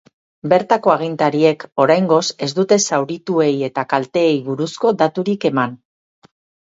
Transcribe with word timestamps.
Bertako 0.53 0.93
agintariek, 0.93 1.65
oraingoz, 1.83 2.23
ez 2.47 2.49
dute 2.61 2.79
zaurituei 2.81 3.51
eta 3.71 3.87
kalteei 3.93 4.35
buruzko 4.51 4.95
daturik 5.03 5.47
eman. 5.55 5.77